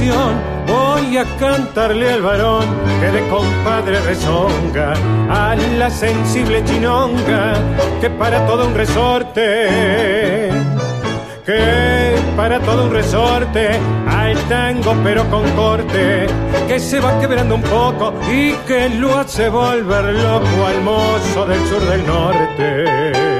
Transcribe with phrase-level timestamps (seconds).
[0.00, 2.64] Voy a cantarle al varón
[3.00, 4.92] que de compadre rezonga,
[5.28, 7.54] a la sensible chinonga
[8.00, 10.50] que para todo un resorte,
[11.44, 13.70] que para todo un resorte,
[14.08, 16.28] al tango pero con corte,
[16.68, 21.66] que se va quebrando un poco y que lo hace volver loco al mozo del
[21.66, 23.37] sur del norte.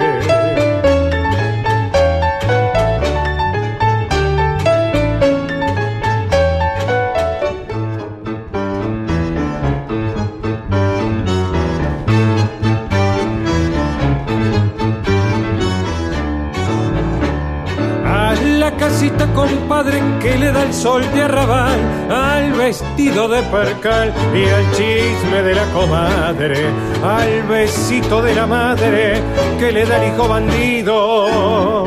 [20.58, 21.78] Que le da el sol de arrabal
[22.10, 26.70] al vestido de percal y al chisme de la comadre,
[27.02, 29.20] al besito de la madre
[29.58, 31.86] que le da el hijo bandido.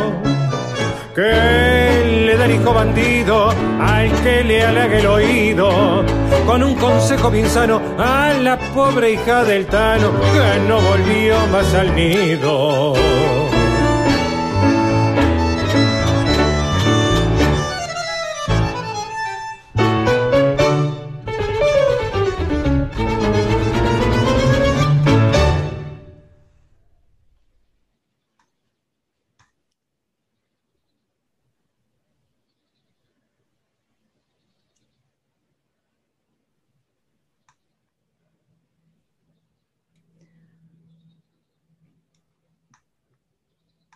[1.15, 3.49] Que le da el hijo bandido
[3.81, 6.05] al que le halague el oído,
[6.45, 11.73] con un consejo bien sano a la pobre hija del Tano que no volvió más
[11.73, 12.93] al nido.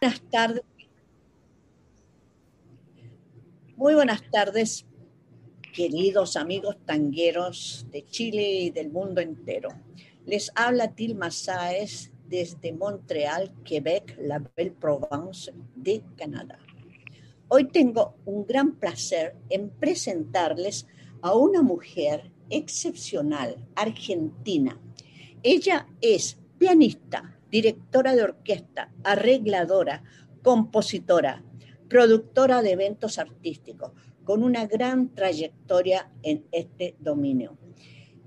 [0.06, 0.64] Buenas tardes.
[3.76, 4.86] Muy buenas tardes,
[5.74, 9.70] queridos amigos tangueros de Chile y del mundo entero.
[10.28, 16.60] Les habla Tilma Sáez desde Montreal, Quebec, la Belle Provence de Canadá.
[17.48, 20.86] Hoy tengo un gran placer en presentarles
[21.24, 24.80] a una mujer excepcional, argentina.
[25.42, 30.04] Ella es pianista, directora de orquesta, arregladora,
[30.44, 31.42] compositora,
[31.88, 33.94] productora de eventos artísticos,
[34.26, 37.58] con una gran trayectoria en este dominio.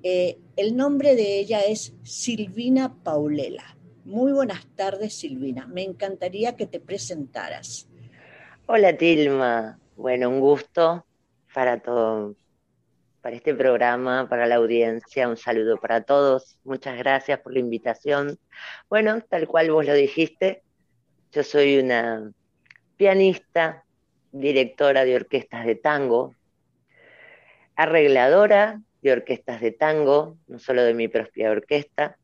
[0.02, 3.76] Eh, el nombre de ella es Silvina Paulela.
[4.06, 5.66] Muy buenas tardes, Silvina.
[5.66, 7.86] Me encantaría que te presentaras.
[8.64, 9.78] Hola, Tilma.
[9.96, 11.04] Bueno, un gusto
[11.52, 12.34] para todo,
[13.28, 15.28] para este programa, para la audiencia.
[15.28, 16.56] Un saludo para todos.
[16.64, 18.38] Muchas gracias por la invitación.
[18.88, 20.62] Bueno, tal cual vos lo dijiste,
[21.32, 22.32] yo soy una
[22.96, 23.84] pianista,
[24.32, 26.36] directora de orquestas de tango,
[27.76, 32.16] arregladora de orquestas de tango, no solo de mi propia orquesta,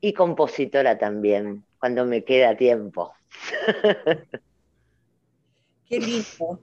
[0.00, 3.12] y compositora también, cuando me queda tiempo.
[5.86, 6.58] Qué lindo.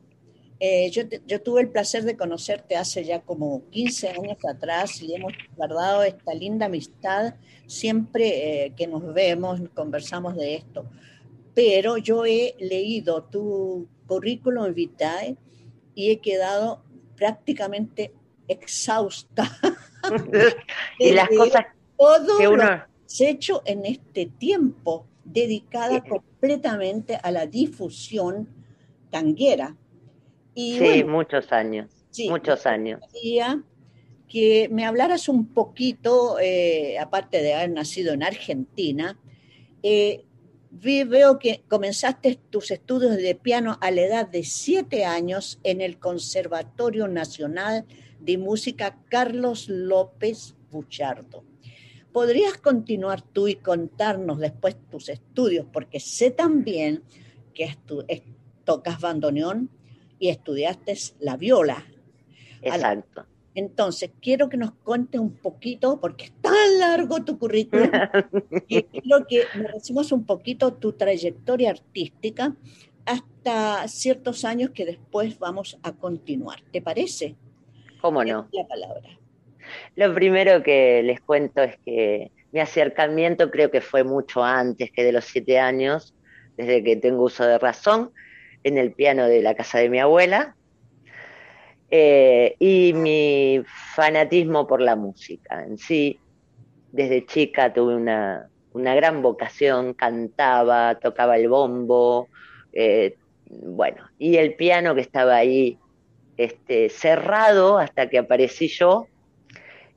[0.61, 5.31] Eh, yo, tuve el placer de conocerte hace ya como 15 años atrás y hemos
[5.55, 7.35] guardado esta linda amistad
[7.65, 10.85] siempre eh, que nos vemos, conversamos de esto.
[11.53, 15.37] Pero yo he leído tu currículum vitae
[15.95, 16.83] y he quedado
[17.15, 18.13] prácticamente
[18.49, 19.49] exhausta.
[20.99, 21.65] y las cosas
[21.97, 22.63] todo que uno...
[22.63, 28.49] lo has hecho en este tiempo dedicada completamente a la difusión
[29.09, 29.75] tanguera
[30.77, 31.87] sí, muchos años,
[32.27, 33.01] muchos años.
[34.27, 39.17] Que me hablaras un poquito, eh, aparte de haber nacido en Argentina,
[39.81, 40.25] eh,
[40.71, 45.97] veo que comenzaste tus estudios de piano a la edad de siete años en el
[45.97, 47.85] Conservatorio Nacional
[48.19, 51.43] de Música Carlos López Buchardo.
[52.11, 55.65] ¿Podrías continuar tú y contarnos después tus estudios?
[55.71, 57.03] Porque sé también
[57.53, 57.75] que
[58.63, 59.69] tocas bandoneón,
[60.19, 61.85] y estudiaste la viola.
[62.61, 63.25] Exacto.
[63.55, 67.89] Entonces, quiero que nos cuente un poquito, porque es tan largo tu currículum,
[68.67, 72.55] y quiero que decimos un poquito tu trayectoria artística
[73.05, 76.61] hasta ciertos años que después vamos a continuar.
[76.71, 77.35] ¿Te parece?
[78.01, 78.47] ¿Cómo no?
[78.51, 79.09] La palabra.
[79.95, 85.03] Lo primero que les cuento es que mi acercamiento creo que fue mucho antes que
[85.03, 86.13] de los siete años,
[86.55, 88.11] desde que tengo uso de razón
[88.63, 90.55] en el piano de la casa de mi abuela
[91.91, 93.63] eh, y mi
[93.95, 96.19] fanatismo por la música en sí.
[96.91, 102.27] Desde chica tuve una, gran vocación, cantaba, tocaba el bombo,
[102.73, 105.77] eh, bueno, y el piano que estaba ahí
[106.37, 109.07] este, cerrado hasta que aparecí yo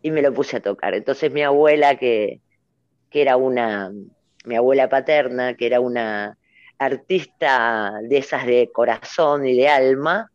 [0.02, 0.95] y me lo puse a tocar.
[0.95, 2.40] Entonces mi abuela, que,
[3.11, 3.90] que era una,
[4.45, 6.37] mi abuela paterna, que era una
[6.85, 10.31] artista de esas de corazón y de alma,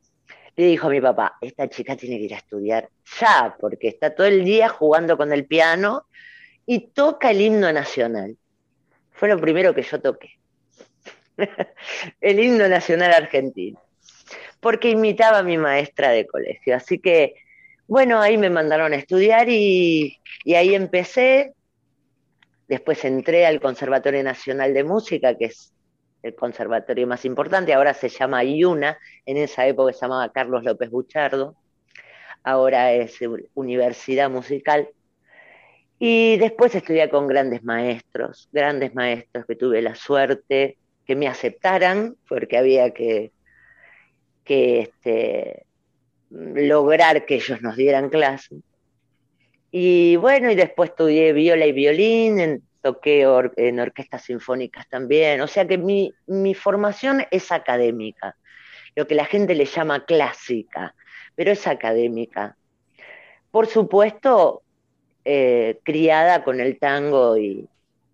[0.56, 2.90] le dijo a mi papá, esta chica tiene que ir a estudiar
[3.20, 6.08] ya, porque está todo el día jugando con el piano
[6.66, 8.36] y toca el himno nacional.
[9.12, 10.32] Fue lo primero que yo toqué.
[12.22, 13.82] el himno nacional argentino.
[14.60, 16.76] Porque imitaba a mi maestra de colegio.
[16.76, 17.36] Así que,
[17.88, 21.54] bueno, ahí me mandaron a estudiar y, y ahí empecé.
[22.68, 25.72] Después entré al Conservatorio Nacional de Música, que es
[26.28, 30.90] el conservatorio más importante, ahora se llama IUNA, en esa época se llamaba Carlos López
[30.90, 31.56] Buchardo,
[32.44, 33.18] ahora es
[33.54, 34.90] Universidad Musical.
[36.00, 42.16] Y después estudié con grandes maestros, grandes maestros que tuve la suerte que me aceptaran,
[42.30, 43.32] porque había que,
[44.44, 45.66] que este,
[46.30, 48.58] lograr que ellos nos dieran clase.
[49.72, 53.28] Y bueno, y después estudié viola y violín, en, toqué
[53.58, 58.38] en orquestas sinfónicas también, o sea que mi, formación es académica,
[58.96, 60.96] lo que la gente le llama clásica,
[61.36, 62.56] pero es académica.
[63.52, 64.62] Por supuesto,
[65.26, 67.68] eh, criada con el tango y,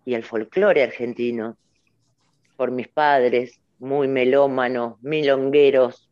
[0.06, 1.56] el folclore argentino,
[2.56, 6.10] por mis padres, muy melómanos, milongueros.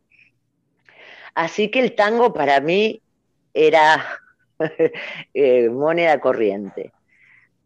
[1.34, 3.02] Así que el tango para mí
[3.52, 4.20] era
[5.34, 6.92] eh, moneda corriente.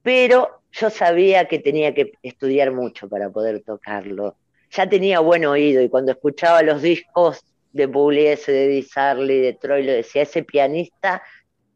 [0.02, 4.36] Pero yo sabía que tenía que estudiar mucho para poder tocarlo.
[4.70, 9.54] Ya tenía buen oído y cuando escuchaba los discos de Pugliese, de Di Sarli, de
[9.54, 11.22] Troilo, decía, ese pianista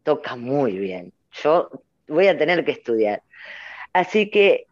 [0.02, 1.12] toca muy bien.
[1.42, 1.71] Yo
[2.09, 3.23] voy a tener que estudiar.
[3.92, 4.66] Así que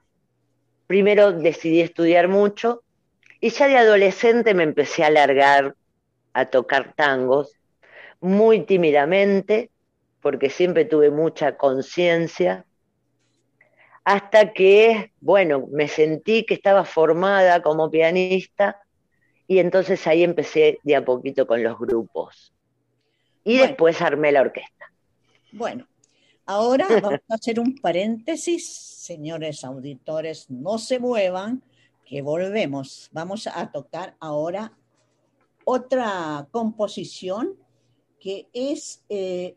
[0.87, 2.83] primero decidí estudiar mucho
[3.41, 5.75] y ya de adolescente me empecé a alargar
[6.35, 7.53] a tocar tangos
[8.21, 9.71] muy tímidamente,
[10.21, 12.67] porque siempre tuve mucha conciencia
[14.09, 18.81] hasta que, bueno, me sentí que estaba formada como pianista
[19.47, 22.55] y entonces ahí empecé de a poquito con los grupos.
[23.45, 24.91] Y después armé la orquesta.
[25.53, 25.87] Bueno,
[26.47, 31.63] ahora vamos a hacer un paréntesis, señores auditores, no se muevan,
[32.07, 33.11] que volvemos.
[33.13, 34.73] Vamos a tocar ahora
[35.67, 37.59] otra composición
[38.19, 39.55] que es eh,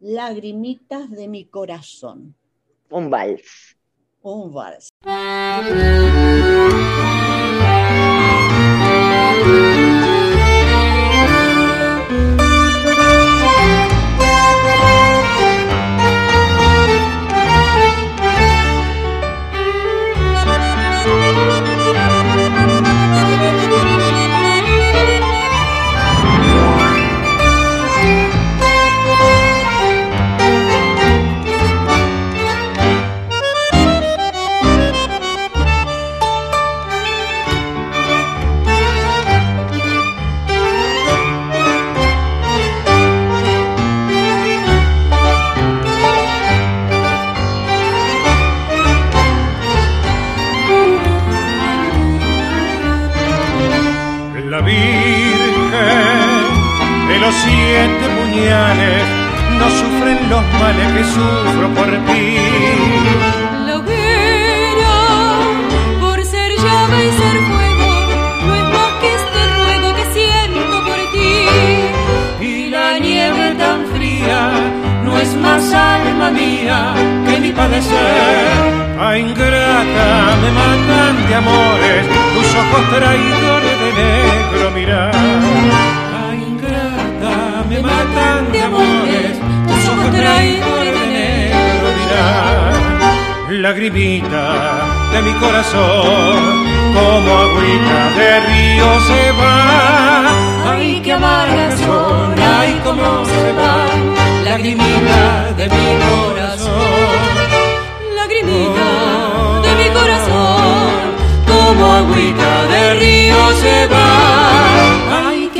[0.00, 2.34] Lagrimitas de mi corazón.
[2.88, 3.76] Un vals
[4.22, 4.92] um varas.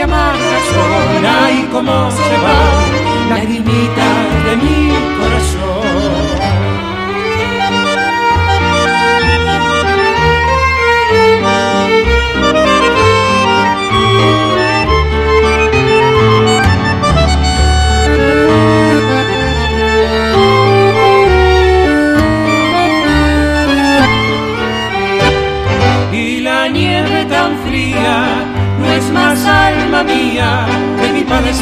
[0.01, 4.79] que amargas son, ay, cómo se van, lagrimitas de mi
[5.19, 5.40] corazón.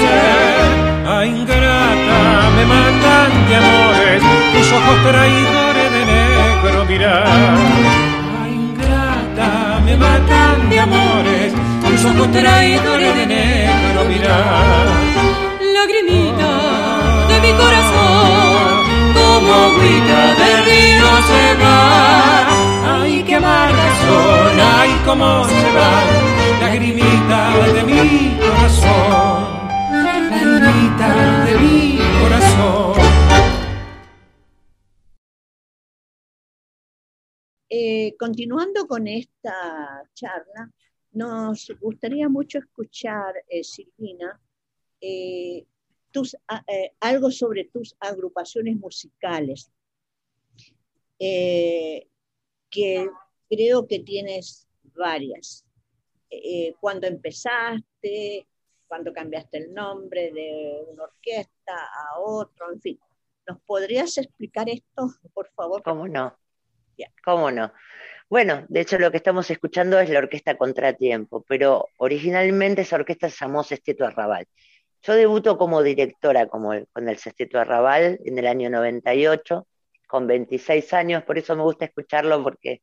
[0.01, 1.09] ser.
[1.15, 2.21] A ingrata
[2.57, 4.23] me matan de amores,
[4.55, 7.27] tus ojos traidores de negro mirar.
[8.41, 11.53] A ingrata me matan de amores,
[11.89, 14.87] tus ojos traidores de negro mirar.
[15.77, 16.53] Lagrimita
[17.31, 18.71] de mi corazón,
[19.17, 23.01] como agüita del río se va.
[23.01, 29.58] Ay, qué amarga son, ay, cómo se va lagrimita de mi corazón
[30.41, 32.95] de corazón.
[37.71, 40.73] Eh, continuando con esta charla,
[41.13, 44.41] nos gustaría mucho escuchar, eh, Silvina,
[45.01, 45.67] eh,
[46.11, 46.37] tus,
[47.01, 49.71] algo sobre tus agrupaciones musicales,
[51.19, 53.11] que
[53.51, 55.65] creo que tienes varias.
[56.81, 58.48] cuando empezaste,
[58.89, 63.01] cuando cambiaste el nombre de una orquesta a otro, en fin.
[63.47, 65.83] ¿Nos podrías explicar esto, por favor?
[65.83, 66.37] ¿Cómo no?
[67.25, 67.73] ¿Cómo no?
[68.29, 73.31] Bueno, de hecho lo que estamos escuchando es la orquesta Contratiempo, pero originalmente esa orquesta
[73.31, 74.47] se llamó Sesteto Arrabal.
[75.03, 79.67] Yo debuto como directora como con el Sesteto Arrabal en el año 98,
[80.07, 82.83] con 26 años, por eso me gusta escucharlo porque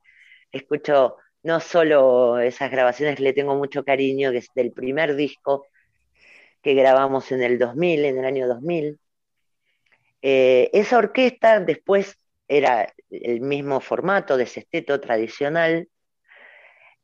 [0.51, 5.67] escucho no solo esas grabaciones le tengo mucho cariño, que es del primer disco
[6.65, 8.99] que grabamos en el 2000, en el año 2000.
[10.23, 12.17] Eh, esa orquesta después
[12.47, 15.87] era el mismo formato de sesteto tradicional,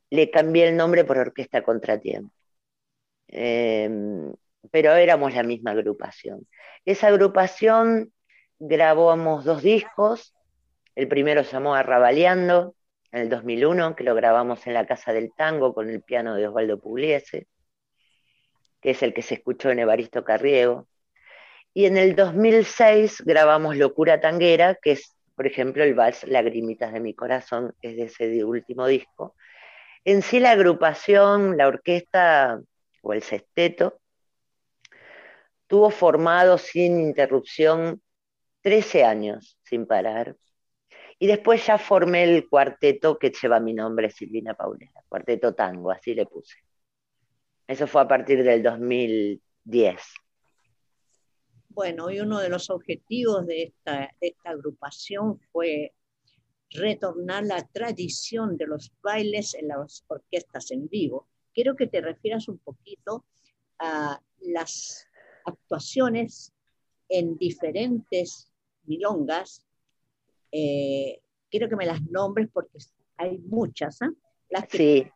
[0.09, 2.33] le cambié el nombre por Orquesta Contratiempo.
[3.27, 4.33] Em,
[4.71, 6.47] pero éramos la misma agrupación.
[6.83, 8.11] Esa agrupación
[8.57, 10.33] grabamos dos discos,
[10.95, 12.73] el primero se llamó Arrabaleando,
[13.11, 16.47] en el 2001, que lo grabamos en la Casa del Tango con el piano de
[16.47, 17.45] Osvaldo Pugliese,
[18.81, 20.88] que es el que se escuchó en Evaristo Carriego.
[21.73, 27.00] Y en el 2006 grabamos Locura Tanguera, que es por ejemplo, el vals Lagrimitas de
[27.00, 29.35] mi corazón es de ese último disco.
[30.05, 32.61] En sí la agrupación, la orquesta
[33.01, 34.00] o el sexteto,
[35.65, 38.03] tuvo formado sin interrupción
[38.61, 40.35] 13 años sin parar.
[41.17, 46.13] Y después ya formé el cuarteto que lleva mi nombre, Silvina Paulera, cuarteto tango, así
[46.13, 46.57] le puse.
[47.72, 50.01] Eso fue a partir del 2010.
[51.70, 55.94] Bueno, y uno de los objetivos de esta, agrupación fue
[56.70, 61.29] retornar la tradición de los bailes en las orquestas en vivo.
[61.53, 63.24] Quiero que te refieras un poquito
[63.79, 65.07] a las
[65.46, 66.51] actuaciones
[67.07, 68.51] en diferentes
[68.84, 69.66] milongas.
[70.51, 72.79] Eh, quiero que me las nombres porque
[73.16, 74.10] hay muchas, ¿eh?
[74.50, 75.10] las, que,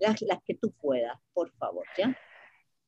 [0.00, 1.86] las, que tú puedas, por favor.
[1.96, 2.16] ¿ya?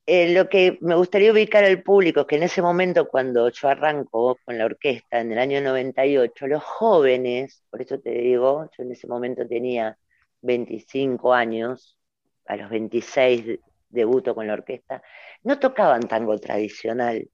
[0.06, 3.68] Eh, lo que me gustaría ubicar al público es que en ese momento, cuando yo
[3.68, 8.82] arranco con la orquesta en el año 98, los jóvenes, por eso te digo, yo
[8.82, 9.96] en ese momento tenía
[10.40, 11.98] 25 años,
[12.46, 15.02] a los 26 debuto con la orquesta,
[15.44, 17.28] no tocaban tango tradicional,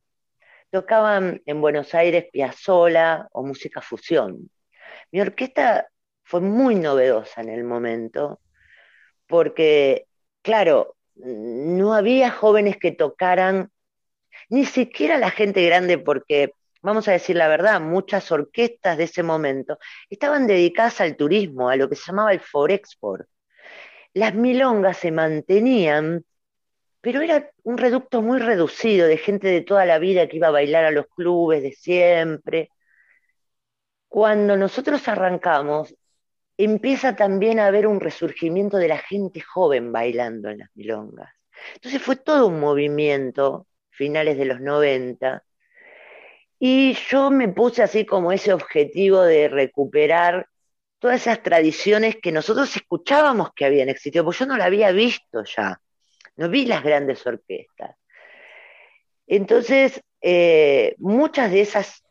[0.70, 4.50] tocaban en Buenos Aires Piazzola o música fusión.
[5.10, 5.88] Mi orquesta
[6.22, 8.40] fue muy novedosa en el momento,
[9.28, 10.06] porque,
[10.42, 13.70] claro, no había jóvenes que tocaran,
[14.48, 19.22] ni siquiera la gente grande, porque, vamos a decir la verdad, muchas orquestas de ese
[19.22, 19.78] momento
[20.10, 23.28] estaban dedicadas al turismo, a lo que se llamaba el Forexport.
[24.14, 26.24] Las milongas se mantenían,
[27.00, 30.52] pero era un reducto muy reducido de gente de toda la vida que iba a
[30.52, 32.70] bailar a los clubes de siempre.
[34.08, 35.94] Cuando nosotros arrancamos,
[36.58, 41.32] empieza también a haber un resurgimiento de la gente joven bailando en las milongas.
[41.74, 45.42] Entonces fue todo un movimiento, finales de los 90,
[46.58, 50.48] y yo me puse así como ese objetivo de recuperar
[50.98, 55.44] todas esas tradiciones que nosotros escuchábamos que habían existido, porque yo no la había visto
[55.44, 55.80] ya,
[56.36, 57.94] no vi las grandes orquestas.
[59.28, 62.02] Entonces, eh, muchas de esas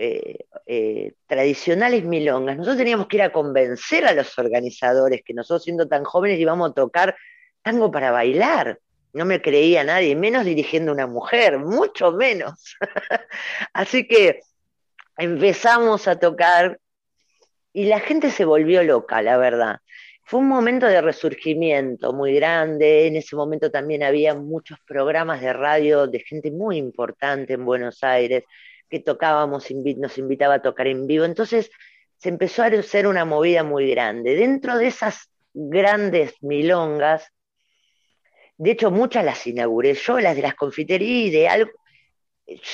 [0.00, 5.64] eh, eh, tradicionales milongas, nosotros teníamos que ir a convencer a los organizadores que nosotros
[5.64, 7.16] siendo tan jóvenes íbamos a tocar
[7.62, 8.78] tango para bailar.
[9.12, 12.76] No me creía nadie, menos dirigiendo una mujer, mucho menos.
[13.72, 14.38] Así que
[15.16, 16.78] empezamos a tocar
[17.72, 19.78] y la gente se volvió loca, la verdad.
[20.22, 23.08] Fue un momento de resurgimiento muy grande.
[23.08, 28.04] En ese momento también había muchos programas de radio de gente muy importante en Buenos
[28.04, 28.44] Aires
[28.88, 31.24] que tocábamos, nos invitaba a tocar en vivo.
[31.24, 31.70] Entonces
[32.16, 34.34] se empezó a hacer una movida muy grande.
[34.34, 37.32] Dentro de esas grandes milongas,
[38.56, 41.70] de hecho muchas las inauguré yo, las de las confiterías Ideal,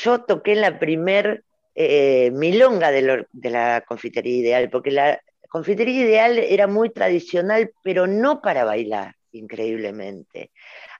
[0.02, 5.20] yo toqué en la primer eh, milonga de, la confitería Ideal, porque la
[5.54, 10.50] Confitería Ideal era muy tradicional, pero no para bailar, increíblemente.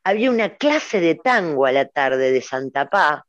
[0.05, 3.27] Había una clase de tango a la tarde de Santa Pá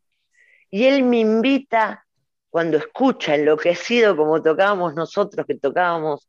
[0.75, 2.05] y él me invita,
[2.49, 6.27] cuando escucha enloquecido como tocábamos nosotros, que tocábamos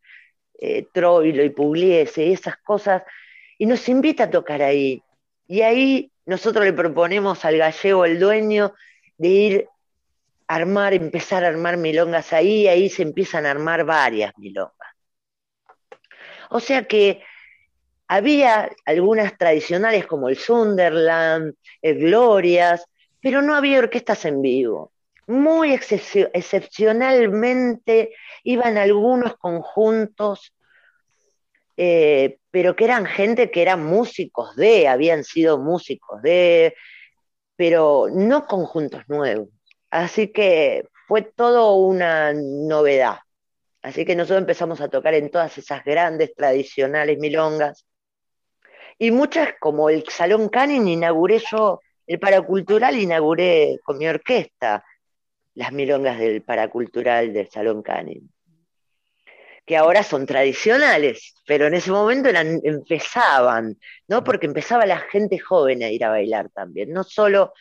[0.60, 3.02] eh, Troilo y Pugliese y esas cosas,
[3.58, 5.02] y nos invita a tocar ahí.
[5.48, 8.72] Y ahí nosotros le proponemos al gallego, el dueño,
[9.18, 9.68] de ir
[10.46, 14.94] a armar, empezar a armar milongas ahí, y ahí se empiezan a armar varias milongas.
[16.50, 17.20] O sea que
[18.06, 22.86] había algunas tradicionales como el Sunderland, el Glorias,
[23.26, 24.92] pero no había orquestas en vivo.
[25.26, 30.54] Muy excepcionalmente iban algunos conjuntos
[31.76, 36.76] eh, pero que eran gente que eran músicos de, habían sido músicos de,
[37.56, 39.48] pero no conjuntos nuevos.
[39.90, 43.16] Así que fue todo una novedad.
[43.82, 47.86] Así que nosotros empezamos a tocar en todas esas grandes tradicionales milongas.
[49.00, 54.84] Y muchas, como el Salón Canin, inauguré yo, el Paracultural inauguré con mi orquesta
[55.54, 58.30] las milongas del Paracultural del Salón Canin
[59.66, 64.22] que ahora son tradicionales, pero en ese momento eran, empezaban, ¿no?
[64.22, 67.52] Porque empezaba la gente joven a ir a bailar también, no solo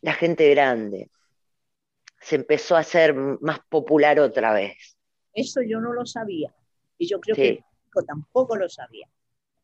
[0.00, 1.10] la gente grande.
[2.20, 4.96] Se empezó a hacer más popular otra vez.
[5.34, 6.52] Eso yo no lo sabía
[6.96, 7.62] y yo creo que
[8.06, 9.06] tampoco lo sabía.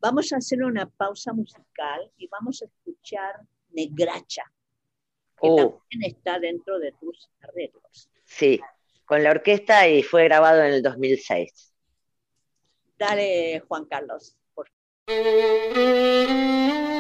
[0.01, 3.41] Vamos a hacer una pausa musical y vamos a escuchar
[3.75, 4.45] Negracha,
[5.41, 5.57] que oh.
[5.57, 8.09] también está dentro de tus arreglos.
[8.25, 8.61] Sí,
[9.05, 11.73] con la orquesta y fue grabado en el 2006.
[12.99, 14.37] Dale, Juan Carlos.
[14.55, 14.69] Por
[15.07, 16.94] Estamos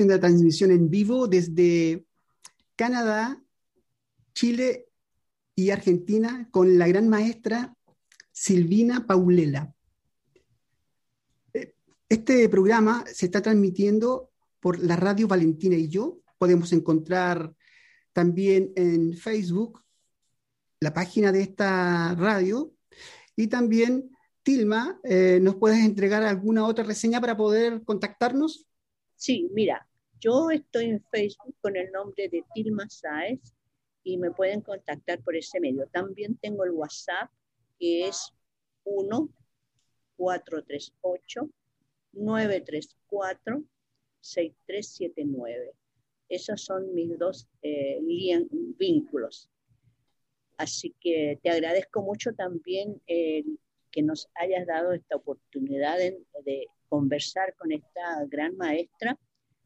[0.00, 2.06] haciendo la transmisión en vivo desde
[2.74, 3.38] Canadá,
[4.32, 4.86] Chile
[5.54, 7.76] y Argentina con la gran maestra
[8.32, 9.74] Silvina Paulela.
[12.08, 17.54] Este programa se está transmitiendo por la radio Valentina y yo podemos encontrar
[18.14, 19.84] también en Facebook
[20.80, 22.72] la página de esta radio
[23.36, 28.66] y también, Tilma, eh, ¿nos puedes entregar alguna otra reseña para poder contactarnos?
[29.14, 29.86] Sí, mira,
[30.20, 33.40] yo estoy en Facebook con el nombre de Tilma Saez
[34.04, 35.86] y me pueden contactar por ese medio.
[35.92, 37.30] También tengo el WhatsApp
[37.78, 38.32] que es
[38.84, 39.28] 1
[40.16, 41.50] 438
[42.12, 43.64] 934
[44.20, 45.72] 6379.
[46.28, 47.98] Esos son mis dos eh,
[48.78, 49.48] vínculos.
[50.58, 57.70] Así que te agradezco mucho también que nos hayas dado esta oportunidad de, conversar con
[57.70, 59.16] esta gran maestra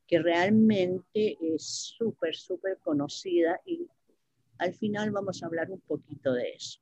[0.06, 3.86] que realmente es súper, súper conocida y
[4.58, 6.80] al final vamos a hablar un poquito de eso.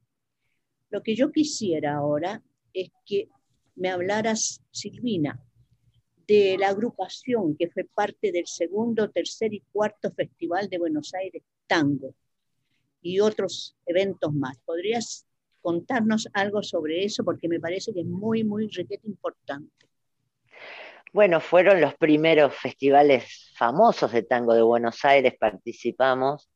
[0.90, 3.28] Lo que yo quisiera ahora es que
[3.76, 5.40] me hablaras, Silvina,
[6.26, 11.42] de la agrupación que fue parte del segundo, tercer y cuarto Festival de Buenos Aires
[11.66, 12.14] Tango
[13.00, 14.58] y otros eventos más.
[14.64, 15.26] ¿Podrías
[15.60, 17.24] contarnos algo sobre eso?
[17.24, 19.91] Porque me parece que es muy, muy requete importante.
[21.12, 26.50] Bueno, fueron los primeros festivales famosos de tango de Buenos Aires, participamos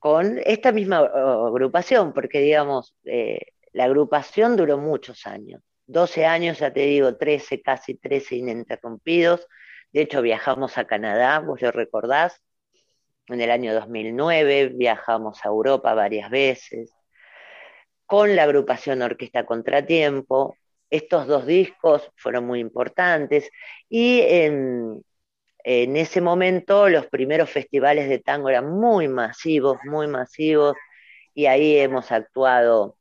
[0.00, 3.38] con esta misma agrupación, porque digamos, eh,
[3.72, 9.46] la agrupación duró muchos años, 12 años, ya te digo, 13, casi 13 ininterrumpidos,
[9.92, 12.42] de hecho viajamos a Canadá, vos lo recordás,
[13.28, 16.92] en el año 2009, viajamos a Europa varias veces,
[18.04, 20.56] con la agrupación Orquesta Contratiempo,
[20.90, 23.50] estos dos discos fueron muy importantes.
[23.88, 25.02] Y en,
[25.64, 30.76] ese momento los primeros festivales de tango eran muy masivos, muy masivos.
[31.34, 32.96] Y ahí hemos actuado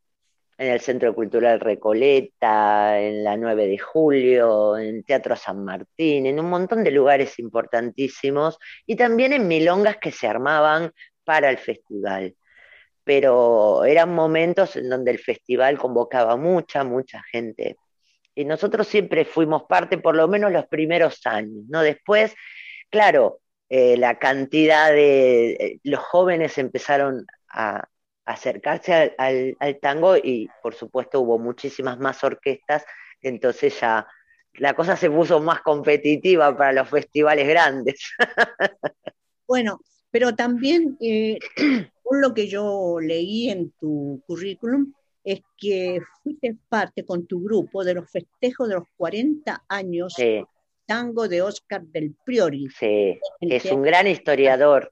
[0.58, 6.39] en el Centro Cultural Recoleta, en la 9 de Julio, en Teatro San Martín, en
[6.39, 8.60] un montón de lugares importantísimos.
[8.86, 10.91] Y también en milongas que se armaban
[11.23, 12.36] para el festival
[13.10, 17.76] pero eran momentos en donde el festival convocaba mucha, mucha gente.
[18.36, 21.82] Y nosotros siempre fuimos parte, por lo menos los primeros años, ¿no?
[21.82, 22.36] Después,
[22.91, 27.84] claro, eh, la cantidad de eh, los jóvenes empezaron a,
[28.26, 32.86] acercarse al, tango y por supuesto hubo muchísimas más orquestas,
[33.24, 34.08] entonces ya
[34.54, 38.08] la cosa se puso más competitiva para los festivales grandes.
[39.48, 39.80] Bueno,
[40.12, 41.39] pero también eh,
[42.12, 44.93] lo que yo leí en tu currículum,
[45.24, 50.15] es que fuiste parte con tu grupo de los festejos de los 40 años
[50.89, 52.67] tango de Oscar del Priori.
[52.69, 54.91] Sí, es un gran historiador,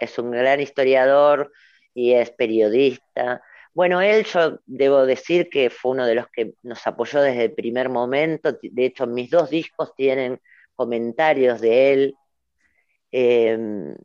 [0.00, 1.50] es un gran historiador
[1.92, 3.42] y es periodista.
[3.72, 7.52] Bueno, él yo debo decir que fue uno de los que nos apoyó desde el
[7.52, 8.52] primer momento.
[8.62, 10.40] De hecho, mis dos discos tienen
[10.76, 12.14] comentarios de él.
[13.10, 13.96] Em,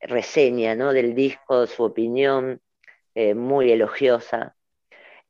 [0.00, 0.92] reseña ¿no?
[0.92, 2.60] del disco, su opinión
[3.14, 4.56] eh, muy elogiosa.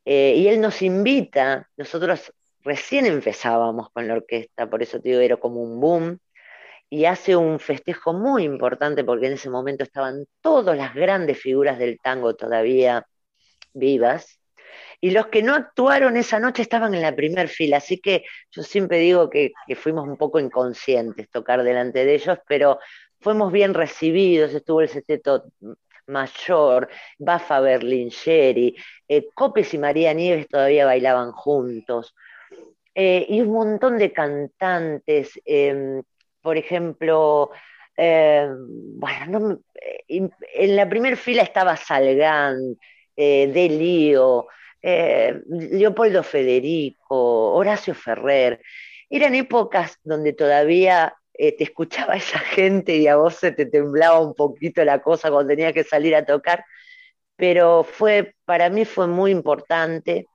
[0.04, 5.20] Eh, y él nos invita, nosotros recién empezábamos con la orquesta, por eso te digo,
[5.20, 6.18] era como un boom,
[6.90, 11.78] y hace un festejo muy importante porque en ese momento estaban todas las grandes figuras
[11.78, 13.06] del tango todavía
[13.74, 14.37] vivas,
[15.00, 18.62] y los que no actuaron esa noche estaban en la primer fila, así que yo
[18.62, 22.78] siempre digo que, fuimos un poco inconscientes tocar delante de ellos, pero
[23.20, 25.44] fuimos bien recibidos, estuvo el sexteto
[26.06, 28.74] mayor, Bafa Berlingeri,
[29.06, 32.14] eh, Copes y María Nieves todavía bailaban juntos,
[32.94, 36.02] eh, y un montón de cantantes, em,
[36.42, 37.50] por ejemplo,
[37.96, 42.76] em, bueno, eh, en la primera fila estaba Salgán,
[43.16, 44.46] Delío,
[44.82, 48.60] Leopoldo Federico, Horacio Ferrer,
[49.10, 54.20] eran épocas donde todavía eh, te escuchaba esa gente y a vos se te temblaba
[54.20, 56.64] un poquito la cosa cuando tenía que salir a tocar,
[57.36, 60.26] pero fue, para mí fue muy importante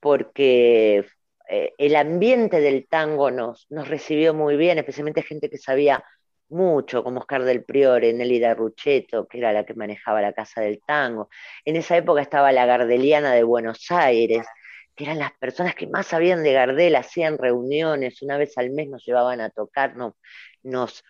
[0.00, 1.04] porque
[1.48, 6.02] eh, el ambiente del tango nos, nos recibió muy bien, especialmente gente que sabía
[6.50, 10.80] mucho, como Oscar del Priore, Nelly Rucheto, que era la que manejaba la Casa del
[10.86, 11.28] Tango.
[11.64, 14.46] En esa época estaba la Gardeliana de Buenos Aires,
[14.94, 18.88] que eran las personas que más sabían de Gardel, hacían reuniones, una vez al mes
[18.88, 21.04] nos llevaban a tocar, nos,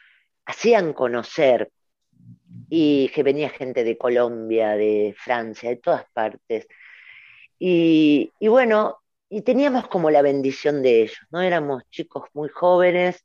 [0.44, 1.70] hacían conocer,
[2.70, 6.66] y que venía gente de Colombia, de Francia, de todas partes.
[7.58, 8.98] Y, y, bueno,
[9.30, 11.40] y teníamos como la bendición de ellos, ¿no?
[11.40, 13.24] Éramos chicos muy jóvenes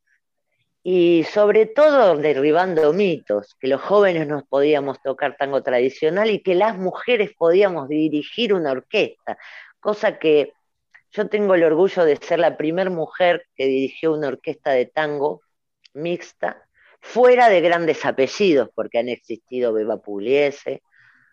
[0.83, 6.55] y sobre todo derribando mitos, que los jóvenes nos podíamos tocar tango tradicional y que
[6.55, 9.37] las mujeres podíamos dirigir una orquesta
[9.83, 10.53] cosa que
[11.11, 15.41] yo tengo el orgullo de ser la primera mujer que dirigió una orquesta de tango
[15.93, 16.63] mixta,
[17.01, 20.81] fuera de grandes apellidos, porque han existido Beba Pugliese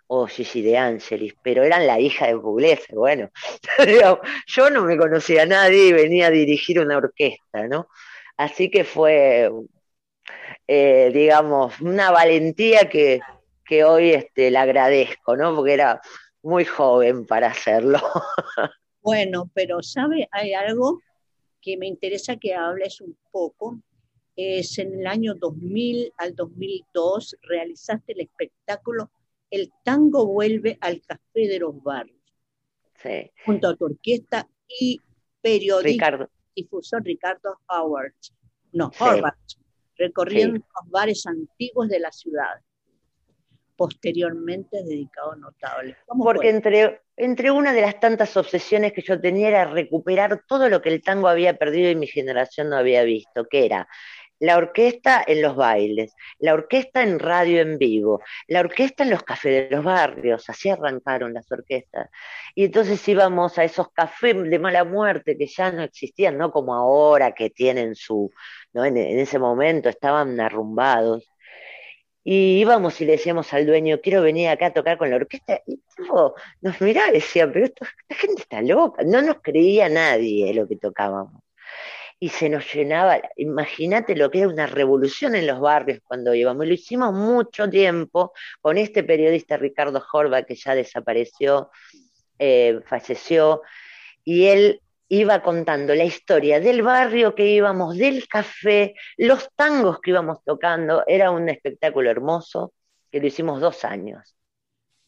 [0.08, 3.30] o Gigi de Angelis, pero eran la hija de Pugliese, bueno,
[4.46, 7.88] yo no me conocía a nadie y venía a dirigir una orquesta, ¿no?
[8.40, 9.50] Así que fue,
[10.66, 13.20] eh, digamos, una valentía que,
[13.66, 15.54] que hoy este, la agradezco, ¿no?
[15.54, 16.00] Porque era
[16.42, 18.00] muy joven para hacerlo.
[19.02, 20.28] Bueno, pero ¿sabe?
[20.30, 21.00] Hay algo
[21.62, 23.80] que me interesa que hables un poco.
[24.36, 29.10] Es en el año 2000 al 2002 realizaste el espectáculo
[29.48, 32.20] El tango vuelve al café de los barrios.
[33.02, 33.30] Sí.
[33.46, 35.00] Junto a tu orquesta y
[35.40, 36.30] periodista Ricardo.
[36.54, 38.12] Difusor Ricardo Howard.
[38.72, 39.02] No, Sí.
[39.04, 39.34] Horvath,
[39.96, 40.64] recorriendo Sí.
[40.82, 42.60] los bares antiguos de la ciudad.
[43.76, 45.96] Posteriormente dedicado a notables.
[46.06, 46.50] ¿Cómo Porque fue?
[46.50, 50.90] entre, entre una de las tantas obsesiones que yo tenía era recuperar todo lo que
[50.90, 53.88] el tango había perdido y mi generación no había visto, que era
[54.40, 59.22] la orquesta en los bailes, la orquesta en radio en vivo, la orquesta en los
[59.22, 62.08] cafés de los barrios, así arrancaron las orquestas.
[62.54, 66.74] Y entonces íbamos a esos cafés de mala muerte que ya no existían, no como
[66.74, 68.30] ahora que tienen su,
[68.72, 68.84] ¿no?
[68.84, 71.28] En, ese momento estaban arrumbados.
[72.24, 75.60] Y íbamos y le decíamos al dueño, quiero venir acá a tocar con la orquesta.
[75.66, 79.02] Y tipo nos miraba y decía, pero esto- esta gente está loca.
[79.04, 81.42] No nos creía nadie lo que tocábamos.
[82.22, 86.66] Y se nos llenaba, imagínate lo que era una revolución en los barrios cuando íbamos.
[86.66, 91.70] Y lo hicimos mucho tiempo con este periodista Ricardo Jorba, que ya desapareció,
[92.38, 93.62] eh, falleció,
[94.22, 100.10] y él iba contando la historia del barrio que íbamos, del café, los tangos que
[100.10, 101.02] íbamos tocando.
[101.06, 102.74] Era un espectáculo hermoso
[103.10, 104.36] que lo hicimos dos años.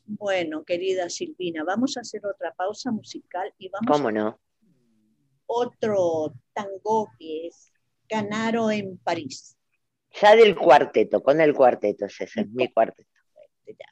[0.04, 4.26] Bueno, querida Silvina, vamos a hacer otra pausa musical y vamos ¿Cómo no?
[4.28, 4.38] a
[5.54, 7.72] otro tango que es
[8.08, 9.56] Canaro en París.
[10.20, 13.08] Ya del cuarteto, con el cuarteto, ese es mi cuarteto.
[13.66, 13.86] Ya.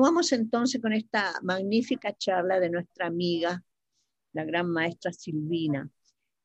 [0.00, 3.62] Continuamos entonces con esta magnífica charla de nuestra amiga,
[4.32, 5.86] la gran maestra Silvina.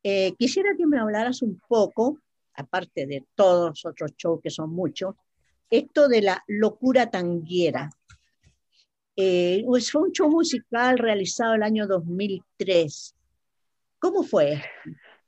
[0.04, 2.20] Eh, quisiera que me hablaras un poco,
[2.56, 5.16] aparte de todos los otros shows que son muchos,
[5.70, 7.90] esto de la locura tanguera.
[9.16, 13.16] Eh, pues fue un show musical realizado el año 2003.
[14.00, 14.62] ¿Cómo fue?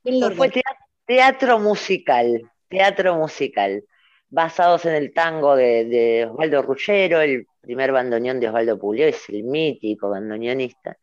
[0.02, 0.62] ¿Quién lo Fue tea-
[1.06, 3.82] teatro musical, teatro musical.
[4.28, 9.28] basados en el tango de, de Osvaldo Ruggero, el primer bandoneón de Osvaldo Pulió, es
[9.28, 10.96] el mítico bandoneonista,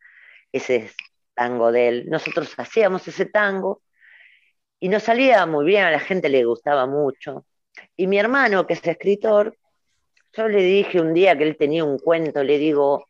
[0.52, 0.96] ese es
[1.34, 2.06] tango de él.
[2.08, 3.82] Nosotros hacíamos ese tango
[4.80, 7.46] y nos salía muy bien, a la gente le gustaba mucho.
[7.96, 9.56] Y mi hermano, que es escritor,
[10.32, 13.06] yo le dije un día que él tenía un cuento, le digo,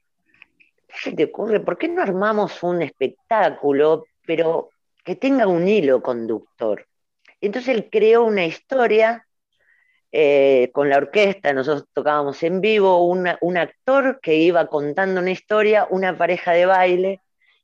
[0.86, 1.60] ¿qué se te ocurre?
[1.60, 4.70] ¿Por qué no armamos un espectáculo, pero
[5.04, 6.86] que tenga un hilo conductor?
[7.40, 9.25] Entonces él creó una historia
[10.12, 15.86] eh, con la orquesta, nosotros tocábamos en vivo, un actor que iba contando una historia,
[15.90, 17.20] una pareja de baile,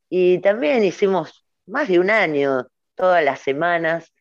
[0.09, 4.13] y también hicimos más de un año, todas las semanas,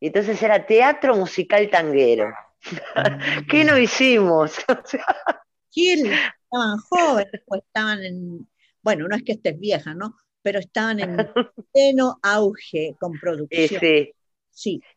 [0.00, 2.32] entonces era teatro musical tanguero.
[3.50, 4.54] ¿Qué no hicimos?
[5.72, 6.06] ¿Quién?
[6.06, 8.48] Estaban jóvenes, pues estaban en,
[8.82, 10.16] bueno, no es que estés vieja, ¿no?
[10.42, 11.16] Pero estaban en
[11.72, 13.68] pleno auge con producción.
[13.68, 14.14] Sí, sí.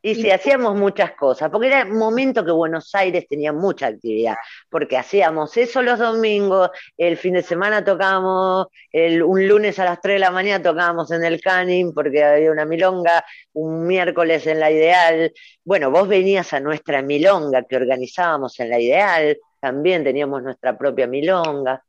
[0.01, 4.35] Y sí, hacíamos muchas cosas, porque era un momento que Buenos Aires tenía mucha actividad,
[4.69, 9.99] porque hacíamos eso los domingos, el fin de semana tocábamos, el, un lunes a las
[9.99, 14.59] 3 de la mañana tocábamos en el Canning, porque había una milonga, un miércoles en
[14.59, 15.33] la Ideal.
[15.63, 21.07] Bueno, vos venías a nuestra milonga que organizábamos en la Ideal, también teníamos nuestra propia
[21.07, 21.83] milonga.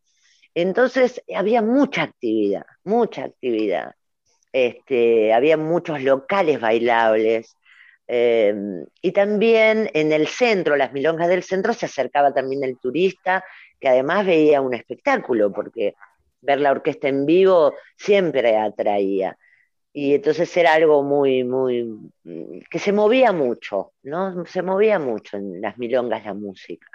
[0.55, 3.95] Entonces había mucha actividad, mucha actividad.
[4.53, 7.57] Este, había muchos locales bailables.
[8.09, 8.55] Eh,
[9.03, 13.45] y también en el centro, las milongas del centro, se acercaba también el turista,
[13.81, 15.95] que además veía un espectáculo, porque
[16.41, 19.37] ver la orquesta en vivo siempre atraía.
[19.93, 21.85] Y entonces era algo muy, muy,
[22.25, 24.47] mm, que se movía mucho, ¿no?
[24.47, 26.89] Se movía mucho en las milongas la música,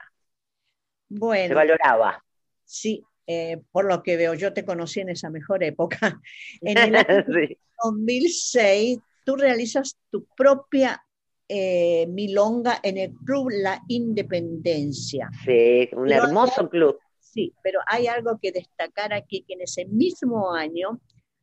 [1.46, 2.24] se Bueno, valoraba.
[2.66, 6.00] sí, eh, por lo que veo, yo te conocí en esa mejor época.
[6.62, 7.58] En el año Sí.
[7.84, 11.04] 2006, tú realizas tu propia
[11.50, 15.30] eh, milonga en el Club La Independencia.
[15.46, 16.98] Sí, un Pero- hermoso club.
[17.20, 21.02] Sí, pero hay algo que destacar aquí, que en ese mismo año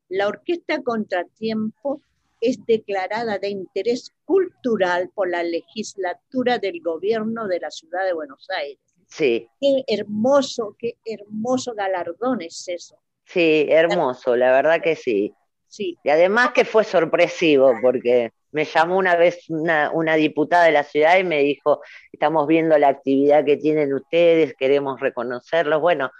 [0.09, 2.01] la Orquesta Contratiempo
[2.41, 8.47] es declarada de interés cultural por la legislatura del gobierno de la ciudad de Buenos
[8.57, 8.79] Aires.
[9.09, 12.97] Sí, Qué hermoso, qué hermoso galardón es eso.
[13.25, 15.35] sí, hermoso, la verdad que sí.
[15.71, 20.73] Sí, Y además que fue sorpresivo, porque me llamó una vez una, una diputada de
[20.73, 25.81] la ciudad y me dijo, estamos viendo la actividad que tienen ustedes, queremos reconocerlos.
[25.81, 26.11] Bueno,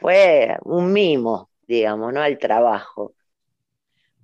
[0.00, 2.22] fue un mimo, digamos, ¿no?
[2.22, 3.14] Al trabajo.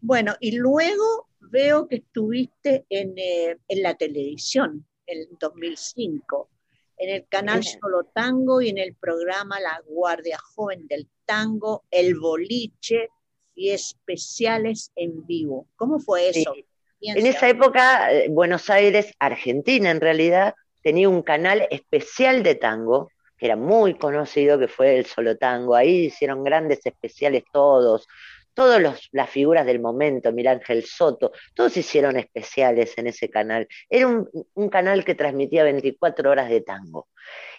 [0.00, 6.50] Bueno, y luego veo que estuviste en, eh, en la televisión en 2005,
[6.96, 7.78] en el canal Bien.
[7.80, 13.10] Solo Tango y en el programa La Guardia Joven del Tango, El Boliche
[13.58, 15.66] y especiales en vivo.
[15.76, 16.54] ¿Cómo fue eso?
[17.00, 22.54] ¿Quién En esa época, eh, Buenos Aires, Argentina en realidad, tenía un canal especial de
[22.54, 25.74] tango, que era muy conocido, que fue el Solo Tango.
[25.74, 28.06] Ahí hicieron grandes especiales todos,
[28.54, 33.66] todas las figuras del momento, Ángel Soto, todos hicieron especiales en ese canal.
[33.88, 37.08] Era un, un canal que transmitía 24 horas de tango.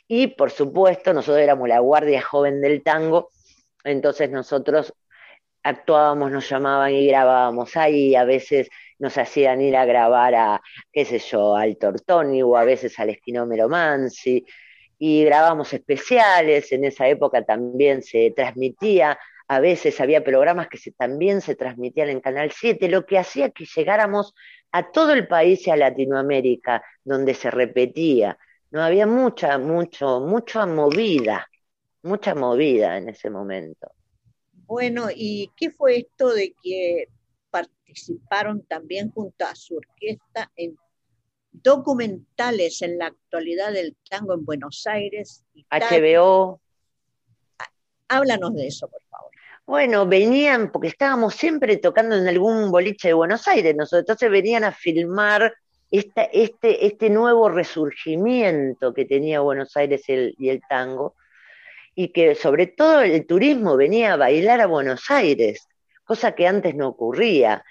[0.08, 3.30] Y por supuesto, nosotros éramos la guardia joven del tango,
[3.84, 4.94] entonces nosotros
[5.70, 10.62] actuábamos, nos llamaban y grabábamos ahí, a veces nos hacían ir a grabar a,
[10.92, 14.46] qué sé yo, al Tortoni o a veces al Esquinómero Mansi,
[14.98, 19.18] y grabamos especiales, en esa época también se transmitía,
[19.48, 23.50] a veces había programas que se, también se transmitían en Canal 7, lo que hacía
[23.52, 24.36] que llegáramos
[24.72, 28.38] a todo el país y a Latinoamérica, donde se repetía.
[28.72, 31.48] No había mucha, mucho, mucha movida,
[32.04, 33.92] mucha movida en ese momento.
[34.70, 37.08] Bueno, ¿y qué fue esto de que
[37.50, 40.78] participaron también junto a su orquesta en
[41.52, 45.44] documentales en la actualidad del tango en Buenos Aires?
[45.56, 45.88] Italia?
[46.20, 46.62] HBO,
[48.10, 49.32] Háblanos de eso, por favor.
[49.66, 54.64] Bueno, venían, porque estábamos siempre tocando en algún boliche de Buenos Aires, nosotros, entonces venían
[54.66, 55.52] a filmar
[55.90, 61.16] esta, este, este nuevo resurgimiento que tenía Buenos Aires el- y el tango,
[62.00, 65.68] y que sobre todo el turismo venía a bailar a Buenos Aires,
[66.06, 67.66] cosa que antes no ocurría.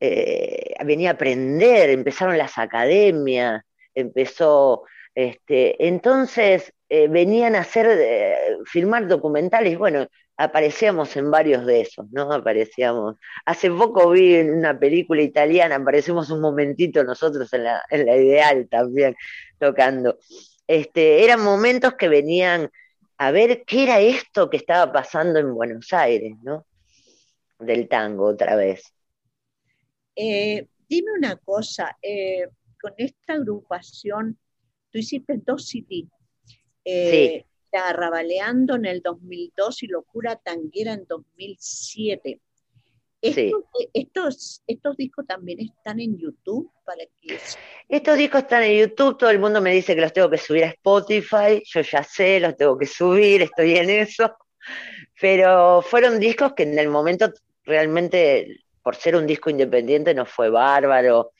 [0.00, 3.62] Eh, venía a aprender, empezaron las academias,
[3.94, 4.84] empezó,
[5.14, 10.06] este, entonces eh, venían a hacer, eh, filmar documentales, bueno,
[10.38, 12.32] aparecíamos en varios de esos, ¿no?
[12.32, 13.16] Aparecíamos.
[13.44, 18.66] Hace poco vi una película italiana, aparecimos un momentito nosotros en la, en la Ideal
[18.70, 19.14] también,
[19.58, 20.16] tocando.
[20.66, 22.70] Este, eran momentos que venían
[23.26, 26.66] a ver qué era esto que estaba pasando en Buenos Aires, ¿no?
[27.60, 28.92] Del tango otra vez.
[30.16, 32.48] Eh, dime una cosa, eh,
[32.80, 34.36] con esta agrupación,
[34.90, 36.08] tú hiciste dos CD.
[36.84, 42.40] Eh, Arrabaleando en el 2002 y Locura Tanguera en 2007.
[43.22, 47.38] Estos, eh, estos, estos, discos también están en YouTube para que...
[47.88, 50.64] Estos discos están en YouTube, todo el mundo me dice que los tengo que subir
[50.64, 54.36] a Spotify, yo ya sé, los tengo que subir, estoy en eso,
[55.20, 57.32] pero fueron discos que en el momento
[57.64, 61.30] realmente, por ser un disco independiente, no fue bárbaro,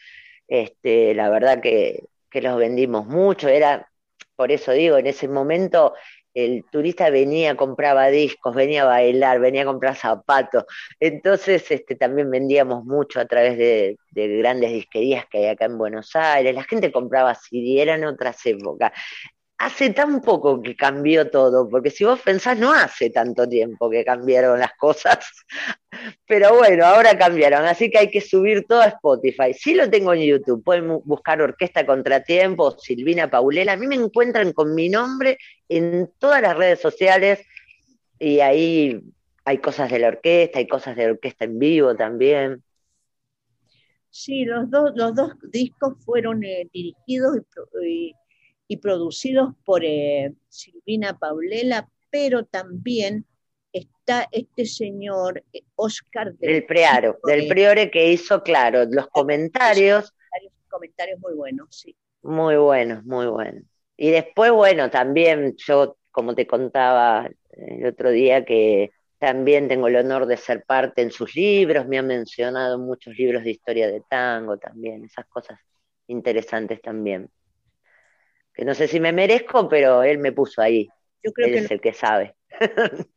[0.46, 3.90] este, la verdad que, que los vendimos mucho, era,
[4.36, 5.94] por eso digo, en ese momento
[6.34, 10.64] el turista venía, compraba discos, venía a bailar, venía a comprar zapatos.
[11.00, 16.14] Entonces este, también vendíamos mucho a través de, grandes disquerías que hay acá en Buenos
[16.14, 16.54] Aires.
[16.54, 18.92] La gente compraba CD, eran otras épocas
[19.62, 24.04] hace tan poco que cambió todo, porque si vos pensás, no hace tanto tiempo que
[24.04, 25.18] cambiaron las cosas,
[26.26, 29.54] pero bueno, ahora cambiaron, así que hay que subir todo a Spotify.
[29.54, 34.52] Sí lo tengo en YouTube, pueden buscar Orquesta Contratiempo, Silvina Paulela, a mí me encuentran
[34.52, 35.38] con mi nombre
[35.68, 37.46] en todas las redes sociales
[38.18, 39.00] y ahí
[39.44, 42.64] hay cosas de la orquesta, hay cosas de la orquesta en vivo también.
[44.10, 47.38] Sí, los dos, los dos discos fueron eh, dirigidos
[47.80, 48.14] y y
[48.78, 53.26] producidos por eh, Silvina Paulela, pero también
[53.72, 60.14] está este señor eh, Oscar del, Prearo, del Priore que hizo, claro, los comentarios.
[60.68, 61.96] Comentarios muy buenos, sí.
[62.22, 63.64] Muy buenos, muy buenos.
[63.96, 69.96] Y después, bueno, también yo, como te contaba el otro día, que también tengo el
[69.96, 74.02] honor de ser parte en sus libros, me han mencionado muchos libros de historia de
[74.08, 75.58] tango también, esas cosas
[76.06, 77.30] interesantes también
[78.54, 80.88] que no sé si me merezco, pero él me puso ahí.
[81.22, 82.34] Yo creo él que es el que sabe.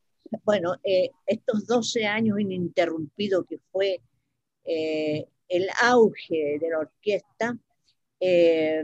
[0.44, 4.02] Bueno, eh, estos 12 años ininterrumpidos que fue
[4.66, 7.58] eh, el auge de la orquesta,
[8.20, 8.84] eh,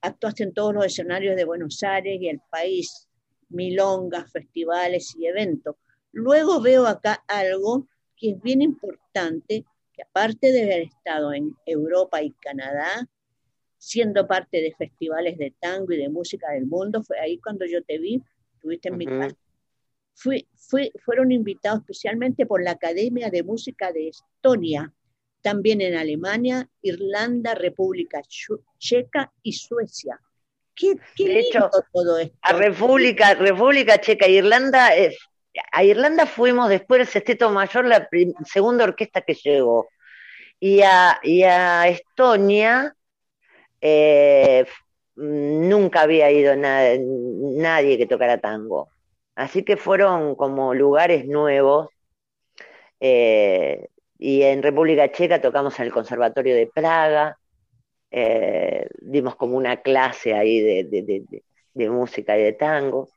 [0.00, 3.06] actuaste en todos los escenarios de Buenos Aires y el país,
[3.50, 5.76] milongas, festivales y eventos.
[6.12, 7.86] Luego veo acá algo
[8.16, 13.08] que es bien importante, que aparte de haber estado en Europa y Canadá,
[13.80, 17.02] siendo parte de festivales de tango y de música del mundo.
[17.02, 18.22] Fue ahí cuando yo te vi,
[18.52, 19.34] estuviste en mi casa.
[20.14, 24.92] Fui, fui, fueron invitados especialmente por la Academia de Música de Estonia,
[25.40, 28.20] también en Alemania, Irlanda, República
[28.78, 30.20] Checa y Suecia.
[30.74, 32.36] ¿Qué, qué hecho, todo esto?
[32.42, 34.90] A República, República Checa e Irlanda,
[35.72, 38.06] a Irlanda fuimos después del Sesteto Mayor, la
[38.44, 39.88] segunda orquesta que llegó.
[40.58, 42.94] Y a, y a Estonia
[43.80, 44.66] eh,
[45.16, 48.88] nunca había ido nadie que tocara tango.
[49.34, 51.88] Así que fueron como lugares nuevos.
[53.00, 57.38] Eh, y en República Checa tocamos en el Conservatorio de Praga,
[58.10, 63.08] eh, dimos como una clase ahí de, música y de tango.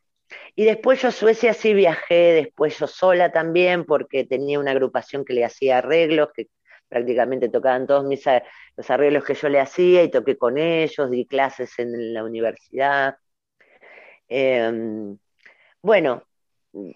[0.56, 5.26] Y después yo a Suecia sí viajé, después yo sola también, porque tenía una agrupación
[5.26, 6.48] que le hacía arreglos, que
[6.94, 8.24] prácticamente tocaban todos mis,
[8.78, 13.16] los arreglos que yo le hacía y toqué con ellos, di clases en la universidad.
[14.28, 15.18] Em,
[15.82, 16.24] bueno,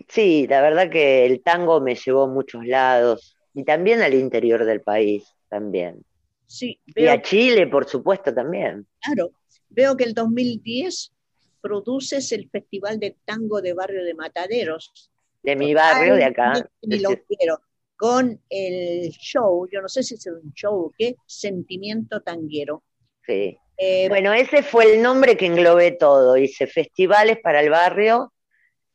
[0.08, 4.66] sí, la verdad que el tango me llevó a muchos lados y también al interior
[4.66, 6.06] del país también.
[6.46, 8.86] Sí, y a Chile, por supuesto, también.
[9.02, 9.32] Claro,
[9.70, 11.12] veo que el 2010
[11.60, 15.12] produces el Festival de Tango de Barrio de Mataderos.
[15.42, 16.70] De mi barrio, de acá.
[16.84, 17.62] lo quiero
[17.98, 22.84] con el show, yo no sé si es un show o qué, Sentimiento Tanguero.
[23.26, 23.58] Sí.
[23.78, 26.38] Eh, bueno, ese fue el nombre que englobé todo.
[26.38, 28.34] Hice festivales para el barrio,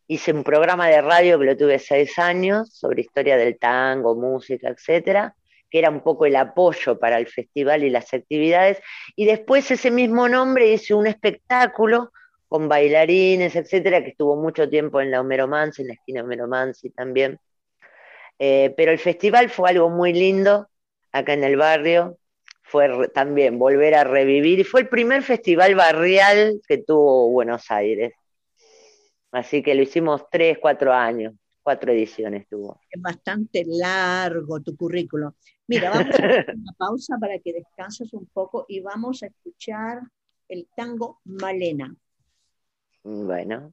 [0.07, 4.69] hice un programa de radio que lo tuve seis años sobre historia del tango, música,
[4.69, 5.35] etcétera,
[5.69, 8.81] que era un poco el apoyo para el festival y las actividades.
[9.17, 12.13] Y después ese mismo nombre hice un espectáculo
[12.49, 16.49] con bailarines, etcétera, que estuvo mucho tiempo en la Homero en la esquina Homero
[16.95, 17.41] también
[18.45, 20.67] eh, pero el festival fue algo muy lindo
[21.13, 22.19] acá en el barrio,
[22.65, 28.13] fue también volver a revivir y fue el primer festival barrial que tuvo Buenos Aires.
[29.31, 32.81] Así que lo hicimos tres, cuatro años, cuatro ediciones tuvo.
[32.91, 35.37] Es bastante largo tu currículo.
[35.69, 40.01] Mira, vamos a hacer una pausa para que descanses un poco y vamos a escuchar
[40.49, 41.95] el tango Malena.
[43.05, 43.73] Bueno.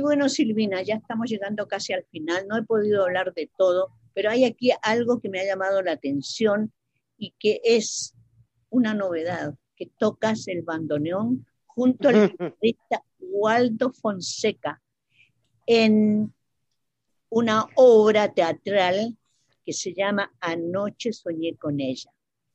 [0.00, 2.48] Y bueno, Silvina, ya estamos llegando casi al final.
[2.48, 5.92] No he podido hablar de todo, pero hay aquí algo que me ha llamado la
[5.92, 6.72] atención
[7.18, 8.14] y que es
[8.70, 14.80] una novedad, que tocas el bandoneón junto al guitarrista Waldo Fonseca
[15.66, 16.32] en
[17.28, 19.18] una obra teatral
[19.66, 22.10] que se llama Anoche soñé con ella.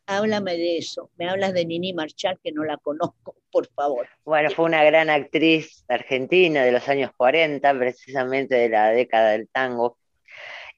[0.08, 1.10] Háblame de eso.
[1.18, 4.08] Me hablas de Nini Marchal, que no la conozco, por favor.
[4.24, 9.48] Bueno, fue una gran actriz argentina de los años 40, precisamente de la década del
[9.48, 9.98] tango.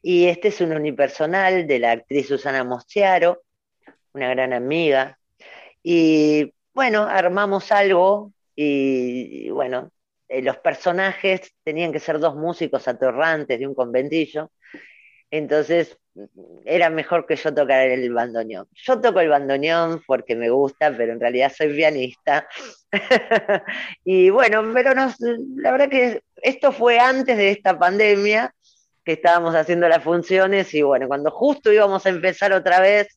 [0.01, 3.41] Y este es un unipersonal de la actriz Susana Mostiaro,
[4.13, 5.19] una gran amiga.
[5.83, 9.91] Y bueno, armamos algo y, bueno,
[10.29, 14.51] eh, los personajes tenían que ser dos músicos atorrantes de un conventillo.
[15.29, 15.97] Entonces
[16.65, 18.67] era mejor que yo tocara el bandoneón.
[18.73, 22.47] Yo toco el bandoneón porque me gusta, pero en realidad soy pianista.
[24.03, 28.53] y bueno, pero la verdad que esto fue antes de esta pandemia
[29.03, 33.07] que estábamos haciendo las funciones y bueno, cuando justo íbamos a empezar otra vez,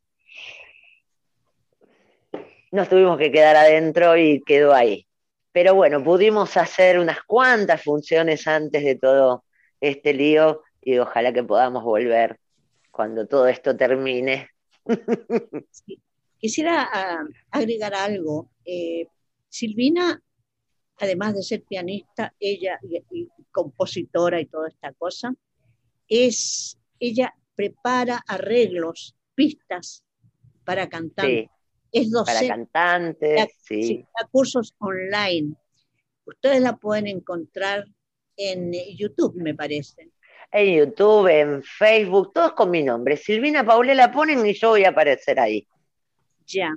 [2.71, 5.07] nos tuvimos que quedar adentro y quedó ahí.
[5.53, 9.45] Pero bueno, pudimos hacer unas cuantas funciones antes de todo
[9.81, 12.39] este lío y ojalá que podamos volver
[13.01, 14.51] cuando todo esto termine.
[16.39, 18.51] Quisiera ah, agregar algo.
[18.63, 19.07] Eh,
[19.49, 20.23] Silvina,
[20.99, 25.35] además de ser pianista, ella y, compositora y toda esta cosa,
[26.09, 30.05] es ella prepara arreglos, pistas
[30.63, 31.27] para cantar.
[31.91, 32.39] es docente.
[32.39, 34.05] Para cantantes, sí.
[34.21, 35.55] Da cursos online.
[36.27, 37.87] Ustedes la pueden encontrar
[38.37, 40.11] en YouTube, me parece
[40.53, 43.17] en YouTube, en Facebook, todos con mi nombre.
[43.17, 45.67] Silvina Paulela ponen y yo voy a aparecer ahí.
[46.47, 46.75] Ya.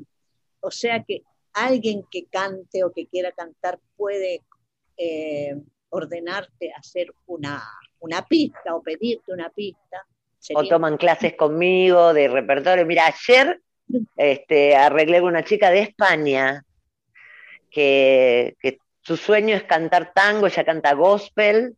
[0.60, 4.42] O sea que alguien que cante o que quiera cantar puede
[4.98, 5.56] eh,
[5.90, 7.64] ordenarte hacer una,
[8.00, 10.06] una pista o pedirte una pista.
[10.56, 12.86] O toman clases conmigo de repertorio.
[12.86, 13.62] Mira, ayer
[14.18, 16.66] este, arreglé con una chica de España
[17.72, 21.78] que, que su sueño es cantar tango, ella canta gospel,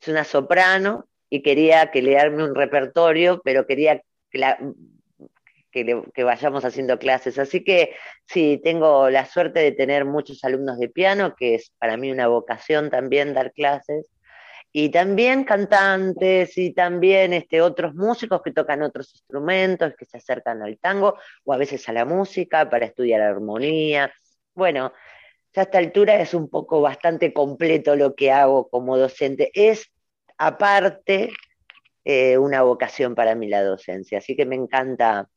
[0.00, 6.96] es una soprano, y quería que le un repertorio, pero quería que, que, vayamos haciendo
[7.00, 7.40] clases.
[7.40, 11.96] Así que sí, tengo la suerte de tener muchos alumnos de piano, que es para
[11.96, 14.06] mí una vocación también dar clases.
[14.70, 20.62] Y también cantantes y también este, otros músicos que tocan otros instrumentos, que se acercan
[20.62, 24.14] al tango o a veces a la música para estudiar armonía.
[24.54, 24.92] Bueno,
[25.56, 29.50] a esta altura es un poco bastante completo lo que hago como docente.
[29.52, 29.93] Es
[30.46, 31.32] aparte
[32.04, 34.18] eh, una vocación para mí la docencia.
[34.18, 35.28] Así que me encanta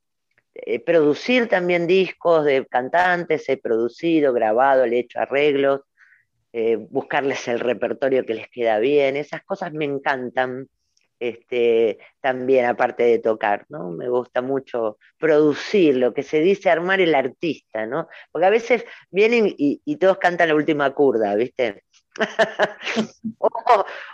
[0.53, 5.82] eh, producir también discos de cantantes, he producido, grabado, le he hecho arreglos,
[6.51, 10.68] eh, buscarles el repertorio que les queda bien, esas cosas me encantan.
[11.20, 13.89] Este, también aparte de tocar, ¿no?
[13.89, 18.08] Me gusta mucho producir, lo que se dice armar el artista, ¿no?
[18.32, 21.86] Porque a veces vienen y, y todos cantan la última curda, ¿viste?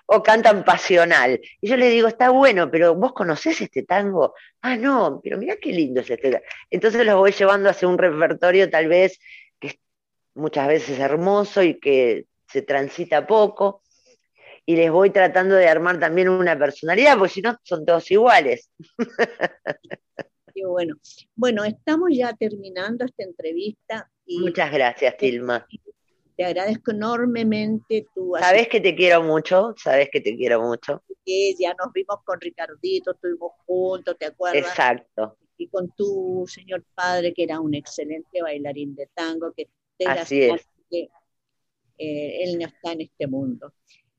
[0.06, 1.40] o, cantan pasional.
[1.62, 4.34] Y yo le digo, está bueno, pero vos conocés este tango.
[4.62, 6.44] Ah, no, pero mira qué lindo es este.
[6.70, 9.20] Entonces los voy llevando hacia un repertorio tal vez
[9.60, 9.80] que
[10.34, 13.82] muchas veces hermoso y que se transita poco.
[14.66, 18.70] Y les voy tratando de armar también una personalidad, porque si no son todos iguales.
[20.56, 20.96] Qué bueno.
[21.36, 24.10] Bueno, estamos ya terminando esta entrevista.
[24.26, 25.68] Y Muchas gracias, Tilma.
[26.36, 28.34] Te agradezco enormemente tu...
[28.40, 31.04] Sabes que te quiero mucho, sabes que te quiero mucho.
[31.60, 34.68] Ya nos vimos con Ricardito, estuvimos juntos, ¿te acuerdas?
[34.68, 35.38] Exacto.
[35.58, 39.70] Y con tu señor padre, que era un excelente bailarín de tango, que
[40.06, 40.68] Así es.
[40.90, 41.10] que
[41.98, 43.74] eh, él no está en este mundo.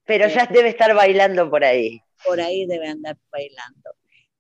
[0.05, 2.01] Pero ya eh, debe estar bailando por ahí.
[2.25, 3.91] Por ahí debe andar bailando.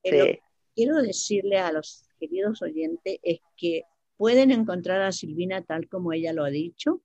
[0.02, 0.38] Eh,
[0.74, 3.82] quiero decirle a los queridos oyentes es que
[4.16, 7.02] pueden encontrar a Silvina tal como ella lo ha dicho,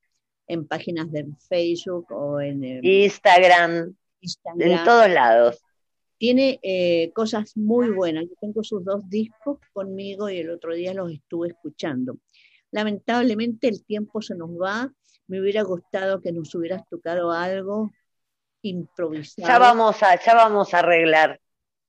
[0.50, 5.64] en páginas de Facebook o en em, Instagram, en todos lados.
[6.18, 8.26] Tiene eh, cosas muy buenas.
[8.26, 12.18] Yo tengo sus dos discos conmigo y el otro día los estuve escuchando.
[12.72, 14.91] Lamentablemente el tiempo se nos va.
[15.28, 17.91] Me hubiera gustado que nos hubieras tocado algo
[18.64, 19.47] improvisado.
[19.47, 21.39] Ya vamos a, ya vamos a arreglar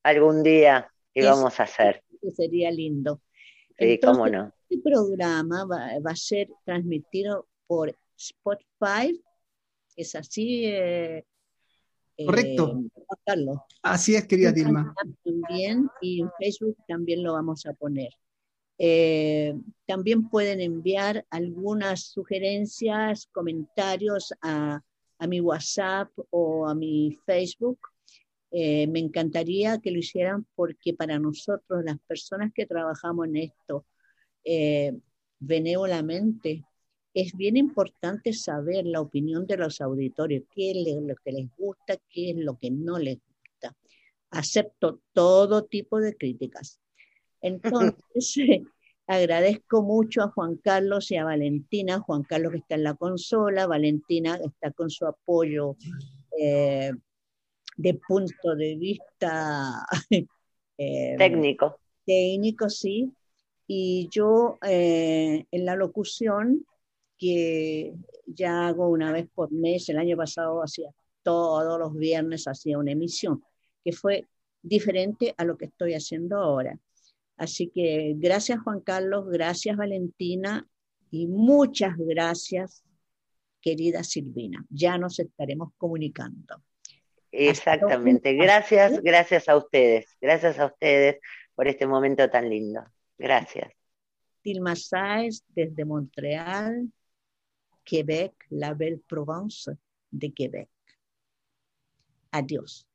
[0.02, 2.04] algún día y vamos a hacer.
[2.36, 3.22] Sería lindo.
[3.78, 4.52] Sí, cómo no.
[4.68, 9.22] Este programa va, va, a ser transmitido por Spotify.
[9.96, 10.66] ¿Es así?
[10.66, 11.24] Eh,
[12.16, 12.82] eh, Correcto.
[13.82, 14.94] Así es, querida Dilma.
[15.24, 18.10] También, y en Facebook también lo vamos a poner.
[18.78, 19.54] Eh,
[19.86, 24.80] también pueden enviar algunas sugerencias, comentarios a,
[25.18, 27.78] a mi WhatsApp o a mi Facebook.
[28.52, 33.86] Eh, me encantaría que lo hicieran porque para nosotros, las personas que trabajamos en esto
[34.44, 34.92] eh,
[35.38, 36.64] benévolamente,
[37.14, 41.96] es bien importante saber la opinión de los auditorios, qué es lo que les gusta,
[42.08, 43.76] qué es lo que no les gusta.
[44.30, 46.80] Acepto todo tipo de críticas.
[47.40, 48.62] Entonces,
[49.06, 53.66] agradezco mucho a Juan Carlos y a Valentina, Juan Carlos que está en la consola,
[53.66, 55.76] Valentina está con su apoyo
[56.38, 56.92] eh,
[57.76, 59.84] de punto de vista
[60.78, 61.78] eh, técnico.
[62.06, 63.12] Técnico, sí.
[63.66, 66.66] Y yo eh, en la locución,
[67.20, 67.92] que
[68.26, 70.88] ya hago una vez por mes, el año pasado hacía
[71.22, 73.44] todos los viernes, hacía una emisión,
[73.84, 74.26] que fue
[74.62, 76.78] diferente a lo que estoy haciendo ahora.
[77.36, 80.66] Así que gracias Juan Carlos, gracias Valentina
[81.10, 82.82] y muchas gracias
[83.60, 84.64] querida Silvina.
[84.70, 86.62] Ya nos estaremos comunicando.
[87.32, 88.32] Exactamente.
[88.34, 90.16] Gracias, gracias a ustedes.
[90.20, 91.18] Gracias a ustedes
[91.54, 92.82] por este momento tan lindo.
[93.18, 93.70] Gracias.
[94.42, 96.90] Tilma Sáez desde Montreal,
[97.90, 99.76] Quebec, la Belle Provence
[100.12, 100.68] de Quebec.
[102.30, 102.86] Adiós.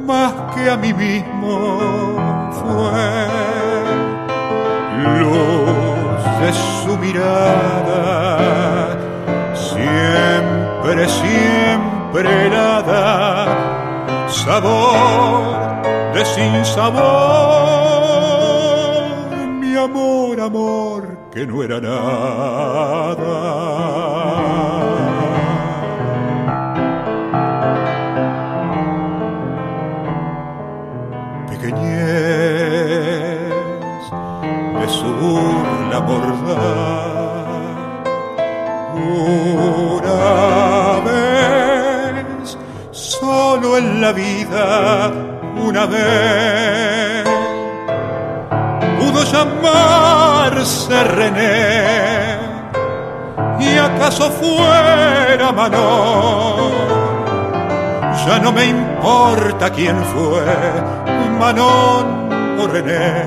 [0.06, 1.56] más que a mí mismo
[2.60, 3.08] fue
[5.20, 8.98] luz de su mirada
[9.54, 13.46] siempre siempre nada
[14.28, 15.82] sabor
[16.14, 16.98] de sin sabor
[19.60, 21.07] mi amor amor
[21.38, 23.36] que no era nada.
[31.48, 32.74] Pequeñez
[34.80, 37.48] de su burla mordaz.
[38.96, 40.22] Una
[41.06, 42.58] vez,
[42.90, 45.12] solo en la vida,
[45.68, 47.28] una vez
[49.00, 49.24] pudo
[50.58, 52.38] llamarse René
[53.60, 56.72] y acaso fuera Manon.
[58.26, 60.42] Ya no me importa quién fue,
[61.40, 63.26] Manon o René,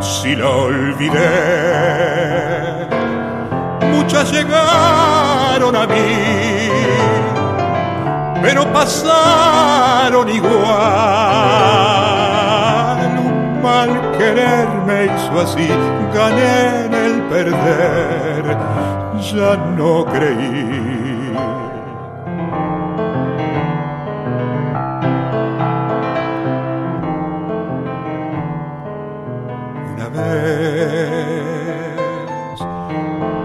[0.00, 1.30] si la olvidé.
[3.92, 6.70] Muchas llegaron a mí,
[8.42, 11.99] pero pasaron igual.
[14.20, 15.66] Querer me hizo así,
[16.14, 18.44] gané en el perder,
[19.32, 21.32] ya no creí.
[29.94, 31.40] Una vez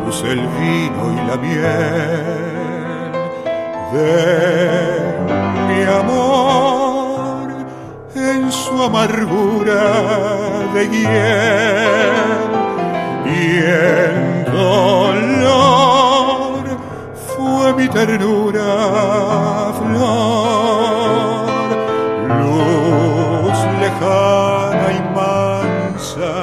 [0.04, 3.12] puse el vino y la miel
[3.94, 4.12] de
[5.70, 7.48] mi amor
[8.14, 10.45] en su amargura
[10.76, 12.12] de hiel
[13.26, 15.56] y en dolor
[17.34, 18.72] fue mi ternura
[19.80, 21.48] flor,
[22.42, 26.34] luz lejana y mansa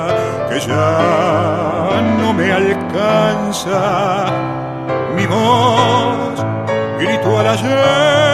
[0.48, 0.96] que ya
[2.18, 3.82] no me alcanza.
[5.14, 6.36] Mi voz
[6.98, 8.31] gritó al ayer,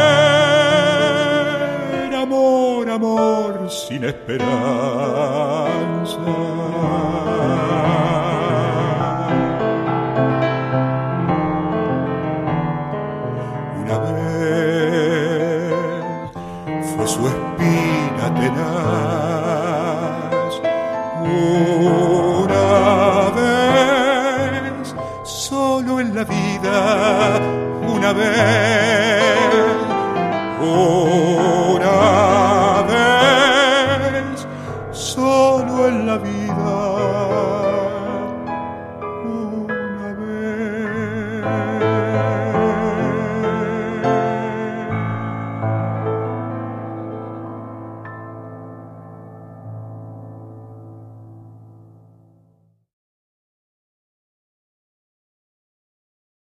[4.01, 5.98] sin.